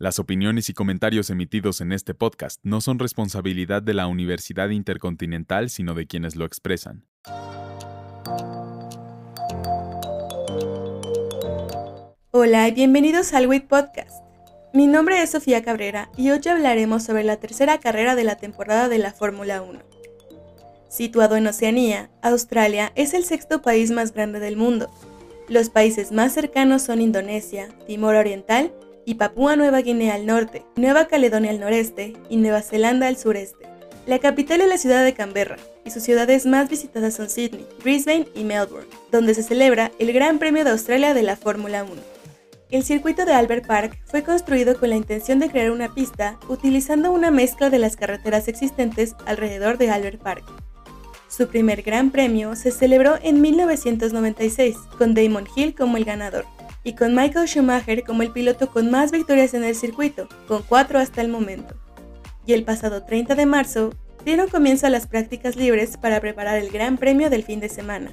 Las 0.00 0.20
opiniones 0.20 0.68
y 0.68 0.74
comentarios 0.74 1.28
emitidos 1.28 1.80
en 1.80 1.90
este 1.90 2.14
podcast 2.14 2.60
no 2.62 2.80
son 2.80 3.00
responsabilidad 3.00 3.82
de 3.82 3.94
la 3.94 4.06
Universidad 4.06 4.68
Intercontinental, 4.68 5.70
sino 5.70 5.94
de 5.94 6.06
quienes 6.06 6.36
lo 6.36 6.44
expresan. 6.44 7.04
Hola 12.30 12.68
y 12.68 12.72
bienvenidos 12.74 13.32
al 13.32 13.48
WIT 13.48 13.66
Podcast. 13.66 14.22
Mi 14.72 14.86
nombre 14.86 15.20
es 15.20 15.32
Sofía 15.32 15.64
Cabrera 15.64 16.12
y 16.16 16.30
hoy 16.30 16.42
hablaremos 16.48 17.02
sobre 17.02 17.24
la 17.24 17.38
tercera 17.38 17.80
carrera 17.80 18.14
de 18.14 18.22
la 18.22 18.36
temporada 18.36 18.88
de 18.88 18.98
la 18.98 19.12
Fórmula 19.12 19.62
1. 19.62 19.80
Situado 20.88 21.34
en 21.34 21.48
Oceanía, 21.48 22.08
Australia 22.22 22.92
es 22.94 23.14
el 23.14 23.24
sexto 23.24 23.62
país 23.62 23.90
más 23.90 24.14
grande 24.14 24.38
del 24.38 24.56
mundo. 24.56 24.92
Los 25.48 25.70
países 25.70 26.12
más 26.12 26.34
cercanos 26.34 26.82
son 26.82 27.00
Indonesia, 27.00 27.68
Timor 27.88 28.14
Oriental 28.14 28.72
y 29.08 29.14
Papúa 29.14 29.56
Nueva 29.56 29.80
Guinea 29.80 30.16
al 30.16 30.26
norte, 30.26 30.66
Nueva 30.76 31.06
Caledonia 31.06 31.50
al 31.50 31.60
noreste 31.60 32.12
y 32.28 32.36
Nueva 32.36 32.60
Zelanda 32.60 33.06
al 33.06 33.16
sureste. 33.16 33.66
La 34.04 34.18
capital 34.18 34.60
es 34.60 34.68
la 34.68 34.76
ciudad 34.76 35.02
de 35.02 35.14
Canberra 35.14 35.56
y 35.86 35.90
sus 35.90 36.02
ciudades 36.02 36.44
más 36.44 36.68
visitadas 36.68 37.14
son 37.14 37.30
Sydney, 37.30 37.66
Brisbane 37.82 38.28
y 38.34 38.44
Melbourne, 38.44 38.86
donde 39.10 39.32
se 39.32 39.42
celebra 39.42 39.92
el 39.98 40.12
Gran 40.12 40.38
Premio 40.38 40.62
de 40.62 40.72
Australia 40.72 41.14
de 41.14 41.22
la 41.22 41.36
Fórmula 41.36 41.84
1. 41.84 41.94
El 42.68 42.84
circuito 42.84 43.24
de 43.24 43.32
Albert 43.32 43.66
Park 43.66 43.98
fue 44.04 44.22
construido 44.22 44.78
con 44.78 44.90
la 44.90 44.96
intención 44.96 45.38
de 45.38 45.48
crear 45.48 45.70
una 45.70 45.94
pista 45.94 46.38
utilizando 46.46 47.10
una 47.10 47.30
mezcla 47.30 47.70
de 47.70 47.78
las 47.78 47.96
carreteras 47.96 48.46
existentes 48.46 49.14
alrededor 49.24 49.78
de 49.78 49.90
Albert 49.90 50.20
Park. 50.20 50.44
Su 51.28 51.48
primer 51.48 51.80
Gran 51.80 52.10
Premio 52.10 52.54
se 52.56 52.70
celebró 52.72 53.16
en 53.22 53.40
1996, 53.40 54.76
con 54.98 55.14
Damon 55.14 55.46
Hill 55.56 55.74
como 55.74 55.96
el 55.96 56.04
ganador 56.04 56.44
y 56.88 56.94
con 56.94 57.14
Michael 57.14 57.46
Schumacher 57.46 58.02
como 58.02 58.22
el 58.22 58.30
piloto 58.30 58.70
con 58.70 58.90
más 58.90 59.10
victorias 59.10 59.52
en 59.52 59.62
el 59.62 59.74
circuito, 59.74 60.26
con 60.46 60.62
cuatro 60.62 60.98
hasta 60.98 61.20
el 61.20 61.28
momento. 61.28 61.74
Y 62.46 62.54
el 62.54 62.64
pasado 62.64 63.04
30 63.04 63.34
de 63.34 63.44
marzo 63.44 63.90
dieron 64.24 64.48
comienzo 64.48 64.86
a 64.86 64.90
las 64.90 65.06
prácticas 65.06 65.54
libres 65.54 65.98
para 65.98 66.18
preparar 66.18 66.56
el 66.56 66.70
Gran 66.70 66.96
Premio 66.96 67.28
del 67.28 67.44
fin 67.44 67.60
de 67.60 67.68
semana. 67.68 68.12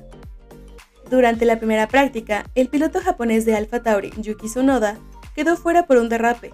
Durante 1.09 1.45
la 1.45 1.57
primera 1.57 1.87
práctica, 1.87 2.43
el 2.53 2.67
piloto 2.67 2.99
japonés 2.99 3.45
de 3.45 3.55
Alfa 3.55 3.81
Tauri, 3.81 4.11
Yuki 4.17 4.47
Tsunoda, 4.47 4.97
quedó 5.33 5.55
fuera 5.55 5.87
por 5.87 5.95
un 5.95 6.09
derrape, 6.09 6.51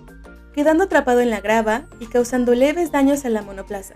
quedando 0.53 0.84
atrapado 0.84 1.22
en 1.22 1.31
la 1.31 1.42
grava 1.42 1.88
y 2.00 2.06
causando 2.06 2.53
leves 2.53 2.92
daños 2.92 3.26
a 3.26 3.30
la 3.30 3.42
monoplaza. 3.42 3.96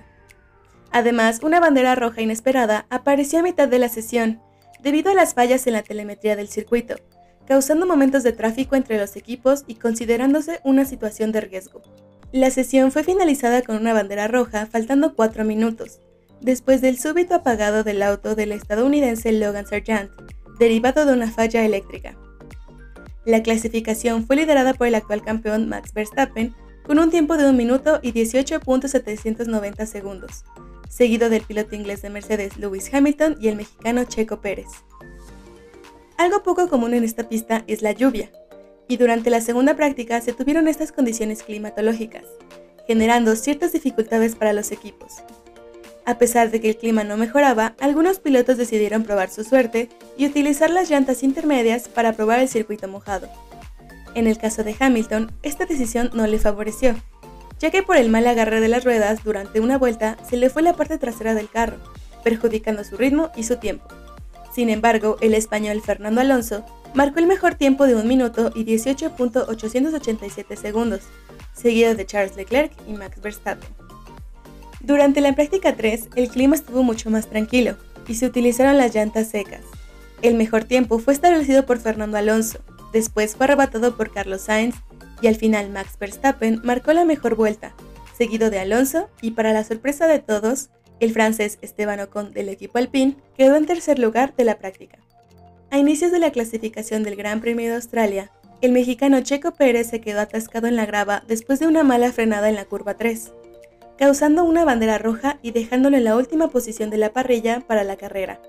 Además, 0.92 1.42
una 1.44 1.60
bandera 1.60 1.94
roja 1.94 2.24
inesperada 2.24 2.88
apareció 2.90 3.38
a 3.38 3.44
mitad 3.44 3.68
de 3.68 3.78
la 3.78 3.90
sesión 3.90 4.42
debido 4.82 5.12
a 5.12 5.14
las 5.14 5.36
fallas 5.36 5.68
en 5.68 5.74
la 5.74 5.84
telemetría 5.84 6.36
del 6.36 6.48
circuito, 6.48 6.96
causando 7.48 7.86
momentos 7.86 8.24
de 8.24 8.32
tráfico 8.32 8.76
entre 8.76 8.98
los 8.98 9.16
equipos 9.16 9.64
y 9.68 9.76
considerándose 9.76 10.60
una 10.64 10.86
situación 10.86 11.32
de 11.32 11.42
riesgo. 11.42 11.82
La 12.32 12.52
sesión 12.52 12.92
fue 12.92 13.04
finalizada 13.04 13.62
con 13.62 13.78
una 13.78 13.94
bandera 13.94 14.28
roja 14.28 14.66
faltando 14.66 15.16
cuatro 15.16 15.46
minutos, 15.46 16.00
después 16.42 16.82
del 16.82 17.00
súbito 17.00 17.36
apagado 17.36 17.84
del 17.84 18.02
auto 18.02 18.36
del 18.36 18.52
estadounidense 18.52 19.32
Logan 19.32 19.68
Sargent, 19.68 20.12
derivado 20.60 21.06
de 21.06 21.14
una 21.14 21.32
falla 21.32 21.64
eléctrica. 21.64 22.18
La 23.26 23.42
clasificación 23.42 24.26
fue 24.26 24.36
liderada 24.36 24.74
por 24.74 24.88
el 24.88 24.96
actual 24.96 25.24
campeón 25.24 25.68
Max 25.68 25.94
Verstappen 25.94 26.54
con 26.86 27.00
un 27.00 27.10
tiempo 27.10 27.38
de 27.38 27.46
1 27.46 27.54
minuto 27.54 28.00
y 28.04 28.12
18.790 28.14 29.86
segundos, 29.86 30.46
seguido 30.88 31.30
del 31.30 31.42
piloto 31.42 31.76
inglés 31.76 32.02
de 32.04 32.12
Mercedes 32.12 32.58
Lewis 32.58 32.94
Hamilton 32.94 33.38
y 33.40 33.48
el 33.48 33.56
mexicano 33.56 34.04
Checo 34.04 34.42
Pérez. 34.42 34.68
Algo 36.18 36.44
poco 36.44 36.70
común 36.70 36.94
en 36.94 37.04
esta 37.04 37.28
pista 37.28 37.66
es 37.68 37.82
la 37.82 37.92
lluvia, 37.92 38.32
y 38.88 38.96
durante 38.96 39.30
la 39.30 39.42
segunda 39.42 39.76
práctica 39.76 40.22
se 40.22 40.32
tuvieron 40.32 40.70
estas 40.70 40.94
condiciones 40.94 41.44
climatológicas, 41.44 42.24
generando 42.88 43.36
ciertas 43.36 43.74
dificultades 43.74 44.36
para 44.36 44.54
los 44.54 44.72
equipos. 44.72 45.16
A 46.06 46.18
pesar 46.18 46.52
de 46.52 46.62
que 46.62 46.70
el 46.70 46.78
clima 46.78 47.04
no 47.04 47.18
mejoraba, 47.18 47.76
algunos 47.82 48.20
pilotos 48.20 48.58
decidieron 48.58 49.04
probar 49.04 49.30
su 49.30 49.44
suerte 49.44 49.90
y 50.18 50.26
utilizar 50.26 50.70
las 50.70 50.90
llantas 50.90 51.22
intermedias 51.22 51.90
para 51.90 52.14
probar 52.14 52.40
el 52.40 52.48
circuito 52.48 52.88
mojado. 52.88 53.28
En 54.14 54.28
el 54.28 54.38
caso 54.38 54.64
de 54.64 54.76
Hamilton, 54.80 55.34
esta 55.44 55.66
decisión 55.66 56.12
no 56.14 56.28
le 56.28 56.40
favoreció, 56.40 56.96
ya 57.60 57.72
que 57.72 57.84
por 57.84 57.98
el 57.98 58.10
mal 58.10 58.26
agarre 58.28 58.62
de 58.62 58.70
las 58.70 58.86
ruedas 58.86 59.22
durante 59.24 59.60
una 59.60 59.78
vuelta 59.78 60.18
se 60.30 60.38
le 60.38 60.50
fue 60.50 60.62
la 60.62 60.78
parte 60.78 60.98
trasera 60.98 61.34
del 61.34 61.50
carro, 61.50 61.78
perjudicando 62.24 62.86
su 62.86 62.96
ritmo 62.96 63.32
y 63.36 63.44
su 63.44 63.58
tiempo. 63.58 63.86
Sin 64.56 64.70
embargo, 64.70 65.18
el 65.20 65.34
español 65.34 65.82
Fernando 65.82 66.22
Alonso 66.22 66.66
marcó 66.94 67.20
el 67.20 67.28
mejor 67.28 67.56
tiempo 67.56 67.88
de 67.88 67.96
1 67.96 68.06
minuto 68.06 68.54
y 68.56 68.64
18.887 68.64 70.56
segundos, 70.56 71.02
seguido 71.52 71.94
de 71.94 72.06
Charles 72.06 72.38
Leclerc 72.38 72.72
y 72.88 72.94
Max 72.94 73.20
Verstappen. 73.22 73.68
Durante 74.80 75.20
la 75.20 75.36
práctica 75.36 75.76
3, 75.76 76.08
el 76.16 76.30
clima 76.30 76.56
estuvo 76.56 76.84
mucho 76.84 77.10
más 77.10 77.28
tranquilo 77.28 77.76
y 78.08 78.16
se 78.16 78.28
utilizaron 78.28 78.78
las 78.78 78.96
llantas 78.96 79.28
secas. 79.28 79.60
El 80.22 80.36
mejor 80.36 80.64
tiempo 80.64 81.00
fue 81.00 81.14
establecido 81.14 81.66
por 81.66 81.80
Fernando 81.80 82.16
Alonso, 82.18 82.60
después 82.94 83.36
fue 83.36 83.48
arrebatado 83.48 83.98
por 83.98 84.14
Carlos 84.14 84.44
Sainz 84.44 84.78
y 85.22 85.28
al 85.28 85.36
final 85.36 85.70
Max 85.70 85.98
Verstappen 86.00 86.62
marcó 86.64 86.94
la 86.94 87.04
mejor 87.04 87.36
vuelta, 87.36 87.74
seguido 88.18 88.50
de 88.50 88.60
Alonso 88.60 89.10
y 89.22 89.32
para 89.32 89.52
la 89.52 89.66
sorpresa 89.66 90.08
de 90.08 90.20
todos, 90.20 90.70
el 91.00 91.12
francés 91.12 91.60
Esteban 91.62 92.00
Ocon 92.00 92.34
del 92.34 92.50
equipo 92.50 92.78
Alpine 92.78 93.16
quedó 93.38 93.56
en 93.56 93.66
tercer 93.66 94.00
lugar 94.00 94.36
de 94.36 94.46
la 94.46 94.58
práctica. 94.58 95.00
A 95.72 95.78
inicios 95.78 96.12
de 96.12 96.20
la 96.20 96.32
clasificación 96.32 97.04
del 97.04 97.16
Gran 97.16 97.42
Premio 97.42 97.70
de 97.70 97.76
Australia, 97.76 98.32
el 98.62 98.72
mexicano 98.72 99.22
Checo 99.22 99.52
Pérez 99.52 99.90
se 99.90 100.02
quedó 100.02 100.22
atascado 100.22 100.68
en 100.68 100.76
la 100.76 100.86
grava 100.86 101.24
después 101.28 101.60
de 101.60 101.68
una 101.68 101.84
mala 101.84 102.12
frenada 102.12 102.50
en 102.50 102.56
la 102.56 102.66
curva 102.66 102.96
3, 102.96 103.32
causando 103.98 104.44
una 104.44 104.66
bandera 104.66 104.98
roja 104.98 105.40
y 105.42 105.52
dejándolo 105.52 105.98
en 105.98 106.04
la 106.04 106.16
última 106.16 106.50
posición 106.50 106.90
de 106.90 106.98
la 106.98 107.14
parrilla 107.14 107.62
para 107.62 107.84
la 107.84 107.98
carrera. 107.98 108.42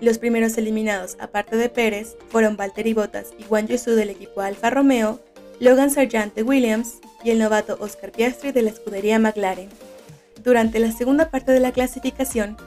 Los 0.00 0.18
primeros 0.18 0.58
eliminados, 0.58 1.16
aparte 1.20 1.56
de 1.56 1.68
Pérez, 1.68 2.16
fueron 2.28 2.56
Valtteri 2.56 2.94
Bottas 2.94 3.32
y 3.38 3.44
Juan 3.44 3.68
Yusu 3.68 3.92
del 3.92 4.10
equipo 4.10 4.40
Alfa 4.40 4.70
Romeo, 4.70 5.20
Logan 5.60 5.90
Sargent 5.90 6.34
de 6.34 6.42
Williams 6.42 6.98
y 7.22 7.30
el 7.30 7.38
novato 7.38 7.76
Oscar 7.80 8.10
Piastri 8.10 8.50
de 8.50 8.62
la 8.62 8.70
escudería 8.70 9.18
McLaren. 9.18 9.68
Durante 10.44 10.78
la 10.78 10.92
segunda 10.92 11.30
parte 11.30 11.52
de 11.52 11.60
la 11.60 11.72
clasificación, 11.72 12.58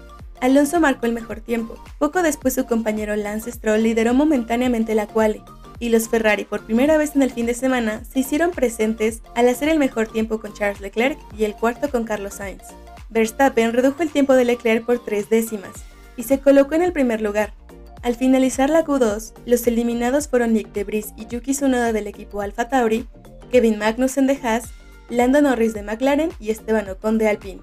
Alonso 0.42 0.80
marcó 0.80 1.06
el 1.06 1.14
mejor 1.14 1.42
tiempo. 1.42 1.76
Poco 2.00 2.24
después 2.24 2.56
su 2.56 2.66
compañero 2.66 3.16
Lance 3.16 3.52
Stroll 3.52 3.84
lideró 3.84 4.16
momentáneamente 4.16 4.96
la 4.96 5.06
quali, 5.06 5.44
y 5.80 5.90
los 5.90 6.10
Ferrari 6.10 6.44
por 6.44 6.66
primera 6.66 6.98
vez 6.98 7.16
en 7.16 7.22
el 7.22 7.32
fin 7.32 7.46
de 7.46 7.54
semana 7.54 8.04
se 8.04 8.20
hicieron 8.20 8.50
presentes 8.50 9.22
al 9.36 9.48
hacer 9.48 9.70
el 9.70 9.78
mejor 9.78 10.08
tiempo 10.08 10.40
con 10.40 10.54
Charles 10.54 10.82
Leclerc 10.82 11.20
y 11.38 11.44
el 11.44 11.54
cuarto 11.54 11.90
con 11.90 12.04
Carlos 12.04 12.36
Sainz. 12.36 12.64
Verstappen 13.10 13.74
redujo 13.74 14.02
el 14.02 14.10
tiempo 14.10 14.34
de 14.34 14.46
Leclerc 14.46 14.84
por 14.84 15.04
tres 15.06 15.30
décimas 15.30 15.74
y 16.18 16.24
se 16.24 16.40
colocó 16.40 16.74
en 16.74 16.82
el 16.82 16.94
primer 16.94 17.22
lugar. 17.22 17.54
Al 18.02 18.16
finalizar 18.16 18.72
la 18.72 18.86
Q2, 18.86 19.34
los 19.46 19.68
eliminados 19.68 20.28
fueron 20.28 20.54
Nick 20.54 20.74
Debris 20.74 21.14
y 21.16 21.28
Yuki 21.28 21.52
Tsunoda 21.52 21.94
del 21.94 22.08
equipo 22.08 22.42
Alfa 22.42 22.70
Tauri, 22.70 23.08
Kevin 23.52 23.78
Magnussen 23.78 24.26
de 24.26 24.40
Haas 24.42 24.66
Lando 25.10 25.42
Norris 25.42 25.74
de 25.74 25.84
McLaren 25.84 26.32
y 26.40 26.52
Esteban 26.52 26.90
Ocon 26.90 27.18
de 27.18 27.28
Alpine. 27.28 27.62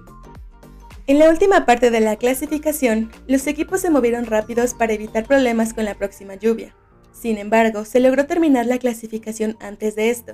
En 1.07 1.19
la 1.19 1.29
última 1.29 1.65
parte 1.65 1.91
de 1.91 1.99
la 1.99 2.15
clasificación, 2.15 3.11
los 3.27 3.45
equipos 3.45 3.81
se 3.81 3.91
movieron 3.91 4.25
rápidos 4.25 4.73
para 4.73 4.93
evitar 4.93 5.25
problemas 5.25 5.73
con 5.73 5.85
la 5.85 5.93
próxima 5.93 6.33
lluvia. 6.33 6.75
Sin 7.13 7.37
embargo, 7.37 7.85
se 7.85 7.99
logró 7.99 8.25
terminar 8.25 8.65
la 8.65 8.79
clasificación 8.79 9.55
antes 9.59 9.95
de 9.95 10.09
esto. 10.09 10.33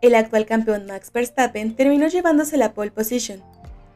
El 0.00 0.14
actual 0.14 0.46
campeón 0.46 0.86
Max 0.86 1.10
Verstappen 1.12 1.74
terminó 1.74 2.06
llevándose 2.06 2.56
la 2.56 2.72
pole 2.72 2.92
position, 2.92 3.42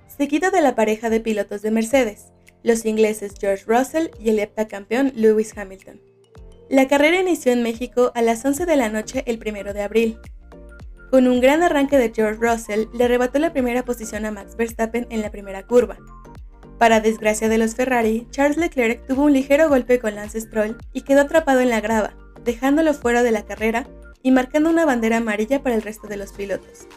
seguido 0.06 0.50
de 0.50 0.60
la 0.60 0.74
pareja 0.74 1.10
de 1.10 1.20
pilotos 1.20 1.62
de 1.62 1.70
Mercedes, 1.70 2.32
los 2.64 2.84
ingleses 2.84 3.34
George 3.40 3.64
Russell 3.66 4.08
y 4.18 4.30
el 4.30 4.40
heptacampeón 4.40 5.12
Lewis 5.14 5.56
Hamilton. 5.56 6.00
La 6.68 6.88
carrera 6.88 7.20
inició 7.20 7.52
en 7.52 7.62
México 7.62 8.10
a 8.14 8.22
las 8.22 8.44
11 8.44 8.66
de 8.66 8.76
la 8.76 8.88
noche 8.88 9.22
el 9.26 9.38
1 9.38 9.72
de 9.72 9.82
abril, 9.82 10.18
con 11.14 11.28
un 11.28 11.40
gran 11.40 11.62
arranque 11.62 11.96
de 11.96 12.10
George 12.12 12.40
Russell, 12.40 12.86
le 12.92 13.04
arrebató 13.04 13.38
la 13.38 13.52
primera 13.52 13.84
posición 13.84 14.24
a 14.24 14.32
Max 14.32 14.56
Verstappen 14.56 15.06
en 15.10 15.22
la 15.22 15.30
primera 15.30 15.64
curva. 15.64 15.96
Para 16.76 16.98
desgracia 16.98 17.48
de 17.48 17.56
los 17.56 17.76
Ferrari, 17.76 18.26
Charles 18.32 18.56
Leclerc 18.56 19.06
tuvo 19.06 19.22
un 19.22 19.32
ligero 19.32 19.68
golpe 19.68 20.00
con 20.00 20.16
Lance 20.16 20.40
Stroll 20.40 20.76
y 20.92 21.02
quedó 21.02 21.20
atrapado 21.20 21.60
en 21.60 21.70
la 21.70 21.80
grava, 21.80 22.16
dejándolo 22.42 22.94
fuera 22.94 23.22
de 23.22 23.30
la 23.30 23.44
carrera 23.44 23.86
y 24.24 24.32
marcando 24.32 24.70
una 24.70 24.86
bandera 24.86 25.18
amarilla 25.18 25.62
para 25.62 25.76
el 25.76 25.82
resto 25.82 26.08
de 26.08 26.16
los 26.16 26.32
pilotos. 26.32 26.88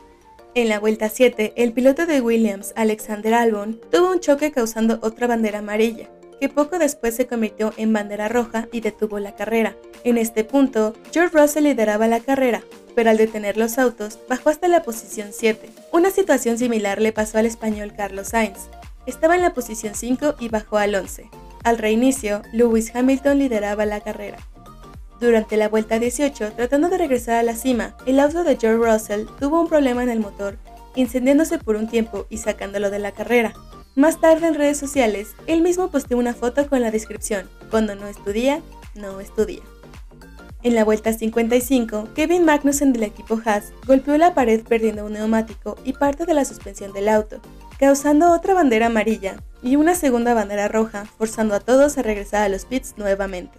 En 0.55 0.67
la 0.67 0.79
vuelta 0.79 1.09
7, 1.09 1.53
el 1.55 1.73
piloto 1.73 2.07
de 2.07 2.19
Williams, 2.19 2.73
Alexander 2.75 3.35
Albon, 3.35 3.79
tuvo 3.91 4.09
un 4.09 4.19
choque 4.19 4.51
causando 4.51 4.97
otra 5.03 5.27
bandera 5.27 5.59
amarilla, 5.59 6.09
que 6.39 6.49
poco 6.49 6.79
después 6.79 7.15
se 7.15 7.27
convirtió 7.27 7.73
en 7.77 7.93
bandera 7.93 8.27
roja 8.27 8.67
y 8.71 8.81
detuvo 8.81 9.19
la 9.19 9.35
carrera. 9.35 9.75
En 10.03 10.17
este 10.17 10.43
punto, 10.43 10.93
George 11.11 11.37
Russell 11.37 11.63
lideraba 11.63 12.07
la 12.07 12.19
carrera, 12.19 12.63
pero 12.95 13.09
al 13.09 13.17
detener 13.17 13.57
los 13.57 13.77
autos 13.77 14.19
bajó 14.27 14.49
hasta 14.49 14.67
la 14.67 14.83
posición 14.83 15.29
7. 15.31 15.69
Una 15.91 16.11
situación 16.11 16.57
similar 16.57 17.01
le 17.01 17.13
pasó 17.13 17.37
al 17.37 17.45
español 17.45 17.93
Carlos 17.95 18.29
Sainz. 18.29 18.69
Estaba 19.05 19.35
en 19.35 19.41
la 19.41 19.53
posición 19.53 19.95
5 19.95 20.35
y 20.39 20.49
bajó 20.49 20.77
al 20.77 20.95
11. 20.95 21.29
Al 21.63 21.77
reinicio, 21.77 22.41
Lewis 22.53 22.95
Hamilton 22.95 23.39
lideraba 23.39 23.85
la 23.85 24.01
carrera. 24.01 24.37
Durante 25.19 25.57
la 25.57 25.67
vuelta 25.67 25.97
18, 25.97 26.53
tratando 26.53 26.89
de 26.89 26.97
regresar 26.97 27.35
a 27.35 27.43
la 27.43 27.55
cima, 27.55 27.95
el 28.05 28.19
auto 28.19 28.43
de 28.43 28.55
George 28.55 28.85
Russell 28.85 29.25
tuvo 29.39 29.59
un 29.59 29.67
problema 29.67 30.03
en 30.03 30.09
el 30.09 30.19
motor, 30.19 30.57
incendiándose 30.95 31.57
por 31.57 31.75
un 31.75 31.87
tiempo 31.87 32.27
y 32.29 32.37
sacándolo 32.37 32.91
de 32.91 32.99
la 32.99 33.11
carrera. 33.11 33.53
Más 33.97 34.21
tarde 34.21 34.45
en 34.45 34.53
redes 34.53 34.77
sociales, 34.77 35.35
él 35.47 35.63
mismo 35.63 35.89
posteó 35.89 36.19
una 36.19 36.35
foto 36.35 36.69
con 36.69 36.81
la 36.81 36.91
descripción, 36.91 37.49
cuando 37.71 37.95
no 37.95 38.05
estudia, 38.05 38.61
no 38.93 39.19
estudia. 39.19 39.63
En 40.61 40.75
la 40.75 40.83
vuelta 40.83 41.13
55, 41.13 42.09
Kevin 42.13 42.45
Magnussen 42.45 42.93
del 42.93 43.01
equipo 43.01 43.41
Haas 43.43 43.73
golpeó 43.87 44.15
la 44.19 44.35
pared 44.35 44.61
perdiendo 44.61 45.03
un 45.03 45.13
neumático 45.13 45.79
y 45.83 45.93
parte 45.93 46.27
de 46.27 46.35
la 46.35 46.45
suspensión 46.45 46.93
del 46.93 47.09
auto, 47.09 47.41
causando 47.79 48.31
otra 48.31 48.53
bandera 48.53 48.85
amarilla 48.85 49.41
y 49.63 49.77
una 49.77 49.95
segunda 49.95 50.35
bandera 50.35 50.67
roja, 50.67 51.05
forzando 51.17 51.55
a 51.55 51.59
todos 51.59 51.97
a 51.97 52.03
regresar 52.03 52.43
a 52.43 52.49
los 52.49 52.65
pits 52.65 52.93
nuevamente. 52.97 53.57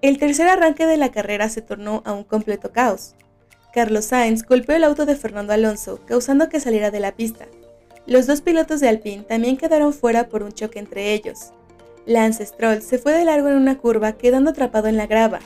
El 0.00 0.16
tercer 0.16 0.48
arranque 0.48 0.86
de 0.86 0.96
la 0.96 1.10
carrera 1.10 1.50
se 1.50 1.60
tornó 1.60 2.02
a 2.06 2.14
un 2.14 2.24
completo 2.24 2.72
caos. 2.72 3.14
Carlos 3.74 4.06
Sainz 4.06 4.42
golpeó 4.42 4.74
el 4.74 4.84
auto 4.84 5.04
de 5.04 5.16
Fernando 5.16 5.52
Alonso, 5.52 6.00
causando 6.06 6.48
que 6.48 6.60
saliera 6.60 6.90
de 6.90 7.00
la 7.00 7.12
pista, 7.12 7.46
los 8.06 8.26
dos 8.26 8.40
pilotos 8.40 8.80
de 8.80 8.88
Alpine 8.88 9.24
también 9.24 9.56
quedaron 9.56 9.92
fuera 9.92 10.28
por 10.28 10.44
un 10.44 10.52
choque 10.52 10.78
entre 10.78 11.12
ellos. 11.12 11.50
Lance 12.06 12.46
Stroll 12.46 12.80
se 12.82 12.98
fue 12.98 13.12
de 13.12 13.24
largo 13.24 13.48
en 13.48 13.56
una 13.56 13.78
curva 13.78 14.12
quedando 14.12 14.50
atrapado 14.50 14.86
en 14.86 14.96
la 14.96 15.08
grava. 15.08 15.40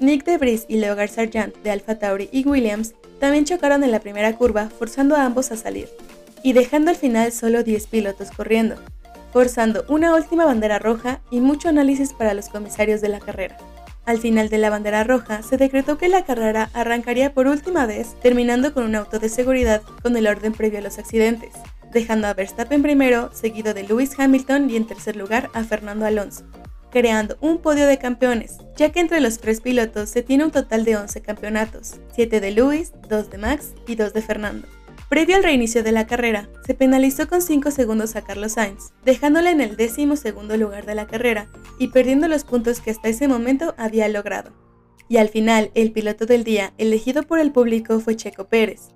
Nick 0.00 0.24
DeVries 0.24 0.64
y 0.68 0.78
Leogard 0.78 1.10
Sargent 1.10 1.54
de 1.58 1.70
Alfa 1.70 1.98
Tauri 1.98 2.30
y 2.32 2.46
Williams 2.46 2.94
también 3.20 3.44
chocaron 3.44 3.84
en 3.84 3.90
la 3.90 4.00
primera 4.00 4.34
curva 4.36 4.70
forzando 4.70 5.16
a 5.16 5.24
ambos 5.24 5.52
a 5.52 5.56
salir, 5.56 5.88
y 6.42 6.54
dejando 6.54 6.90
al 6.90 6.96
final 6.96 7.30
solo 7.32 7.62
10 7.62 7.88
pilotos 7.88 8.30
corriendo, 8.30 8.76
forzando 9.32 9.84
una 9.88 10.14
última 10.14 10.46
bandera 10.46 10.78
roja 10.78 11.20
y 11.30 11.40
mucho 11.40 11.68
análisis 11.68 12.14
para 12.14 12.32
los 12.32 12.48
comisarios 12.48 13.02
de 13.02 13.08
la 13.10 13.20
carrera. 13.20 13.58
Al 14.06 14.18
final 14.18 14.48
de 14.48 14.56
la 14.56 14.70
bandera 14.70 15.04
roja, 15.04 15.42
se 15.42 15.58
decretó 15.58 15.98
que 15.98 16.08
la 16.08 16.24
carrera 16.24 16.70
arrancaría 16.72 17.34
por 17.34 17.48
última 17.48 17.84
vez, 17.84 18.14
terminando 18.22 18.72
con 18.72 18.84
un 18.84 18.94
auto 18.94 19.18
de 19.18 19.28
seguridad 19.28 19.82
con 20.02 20.16
el 20.16 20.26
orden 20.26 20.52
previo 20.52 20.78
a 20.78 20.82
los 20.82 20.98
accidentes 20.98 21.50
dejando 21.92 22.26
a 22.26 22.34
Verstappen 22.34 22.82
primero, 22.82 23.30
seguido 23.32 23.74
de 23.74 23.82
Lewis 23.82 24.18
Hamilton 24.18 24.70
y 24.70 24.76
en 24.76 24.86
tercer 24.86 25.16
lugar 25.16 25.50
a 25.54 25.64
Fernando 25.64 26.06
Alonso, 26.06 26.44
creando 26.90 27.36
un 27.40 27.58
podio 27.58 27.86
de 27.86 27.98
campeones, 27.98 28.58
ya 28.76 28.90
que 28.90 29.00
entre 29.00 29.20
los 29.20 29.38
tres 29.38 29.60
pilotos 29.60 30.08
se 30.08 30.22
tiene 30.22 30.44
un 30.44 30.50
total 30.50 30.84
de 30.84 30.96
11 30.96 31.20
campeonatos, 31.22 31.96
7 32.14 32.40
de 32.40 32.50
Lewis, 32.50 32.92
2 33.08 33.30
de 33.30 33.38
Max 33.38 33.74
y 33.86 33.94
2 33.94 34.12
de 34.12 34.22
Fernando. 34.22 34.68
Previo 35.08 35.36
al 35.36 35.42
reinicio 35.42 35.82
de 35.82 35.92
la 35.92 36.06
carrera, 36.06 36.50
se 36.66 36.74
penalizó 36.74 37.28
con 37.28 37.40
5 37.40 37.70
segundos 37.70 38.14
a 38.14 38.22
Carlos 38.22 38.52
Sainz, 38.52 38.92
dejándole 39.06 39.50
en 39.50 39.62
el 39.62 39.76
décimo 39.76 40.16
segundo 40.16 40.54
lugar 40.58 40.84
de 40.84 40.94
la 40.94 41.06
carrera 41.06 41.48
y 41.78 41.88
perdiendo 41.88 42.28
los 42.28 42.44
puntos 42.44 42.80
que 42.80 42.90
hasta 42.90 43.08
ese 43.08 43.26
momento 43.26 43.74
había 43.78 44.06
logrado. 44.08 44.52
Y 45.08 45.16
al 45.16 45.30
final, 45.30 45.70
el 45.74 45.92
piloto 45.92 46.26
del 46.26 46.44
día 46.44 46.74
elegido 46.76 47.22
por 47.22 47.38
el 47.38 47.52
público 47.52 48.00
fue 48.00 48.16
Checo 48.16 48.48
Pérez, 48.48 48.90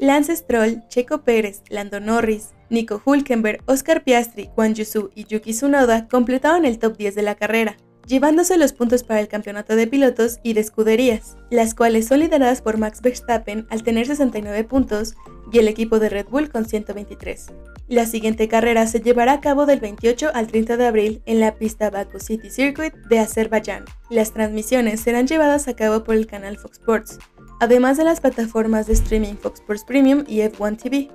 Lance 0.00 0.36
Stroll, 0.36 0.86
Checo 0.88 1.22
Pérez, 1.22 1.62
Lando 1.70 1.98
Norris, 1.98 2.50
Nico 2.70 3.02
Hulkenberg, 3.04 3.62
Oscar 3.66 4.04
Piastri, 4.04 4.48
Juan 4.54 4.74
Yusu 4.74 5.10
y 5.16 5.24
Yuki 5.24 5.52
Tsunoda 5.52 6.06
completaron 6.06 6.64
el 6.64 6.78
top 6.78 6.96
10 6.96 7.16
de 7.16 7.22
la 7.22 7.34
carrera, 7.34 7.76
llevándose 8.06 8.56
los 8.58 8.72
puntos 8.72 9.02
para 9.02 9.18
el 9.18 9.26
campeonato 9.26 9.74
de 9.74 9.88
pilotos 9.88 10.38
y 10.44 10.52
de 10.52 10.60
escuderías, 10.60 11.36
las 11.50 11.74
cuales 11.74 12.06
son 12.06 12.20
lideradas 12.20 12.62
por 12.62 12.78
Max 12.78 13.02
Verstappen 13.02 13.66
al 13.70 13.82
tener 13.82 14.06
69 14.06 14.62
puntos 14.64 15.14
y 15.50 15.58
el 15.58 15.66
equipo 15.66 15.98
de 15.98 16.10
Red 16.10 16.26
Bull 16.28 16.48
con 16.48 16.64
123. 16.64 17.46
La 17.88 18.06
siguiente 18.06 18.48
carrera 18.48 18.86
se 18.86 19.00
llevará 19.00 19.32
a 19.32 19.40
cabo 19.40 19.66
del 19.66 19.80
28 19.80 20.30
al 20.32 20.46
30 20.46 20.76
de 20.76 20.86
abril 20.86 21.22
en 21.26 21.40
la 21.40 21.56
pista 21.56 21.90
Baku 21.90 22.20
City 22.20 22.50
Circuit 22.50 22.94
de 23.08 23.18
Azerbaiyán. 23.18 23.84
Las 24.10 24.32
transmisiones 24.32 25.00
serán 25.00 25.26
llevadas 25.26 25.66
a 25.66 25.74
cabo 25.74 26.04
por 26.04 26.14
el 26.14 26.26
canal 26.26 26.56
Fox 26.58 26.78
Sports, 26.78 27.18
además 27.60 27.96
de 27.96 28.04
las 28.04 28.20
plataformas 28.20 28.86
de 28.86 28.94
streaming 28.94 29.34
Fox 29.34 29.60
Sports 29.60 29.84
Premium 29.84 30.24
y 30.26 30.40
F1 30.40 30.80
TV. 30.80 31.10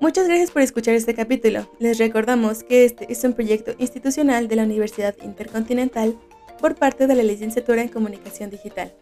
Muchas 0.00 0.26
gracias 0.26 0.50
por 0.50 0.62
escuchar 0.62 0.94
este 0.94 1.14
capítulo. 1.14 1.70
Les 1.78 1.98
recordamos 1.98 2.64
que 2.64 2.84
este 2.84 3.12
es 3.12 3.22
un 3.24 3.34
proyecto 3.34 3.72
institucional 3.78 4.48
de 4.48 4.56
la 4.56 4.64
Universidad 4.64 5.14
Intercontinental 5.22 6.18
por 6.58 6.74
parte 6.74 7.06
de 7.06 7.14
la 7.14 7.22
licenciatura 7.22 7.82
en 7.82 7.88
Comunicación 7.88 8.50
Digital. 8.50 8.94